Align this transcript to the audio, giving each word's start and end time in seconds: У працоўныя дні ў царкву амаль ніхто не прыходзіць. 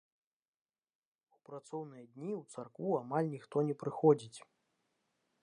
У 1.35 1.37
працоўныя 1.49 2.05
дні 2.13 2.31
ў 2.39 2.41
царкву 2.55 2.89
амаль 3.03 3.31
ніхто 3.35 3.57
не 3.71 3.75
прыходзіць. 3.85 4.39